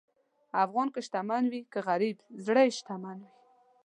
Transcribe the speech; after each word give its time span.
افغان 0.63 0.87
که 0.93 0.99
شتمن 1.05 1.43
وي 1.51 1.61
که 1.73 1.79
غریب، 1.87 2.17
زړه 2.45 2.61
یې 2.65 2.71
شتمن 2.79 3.17
وي. 3.23 3.31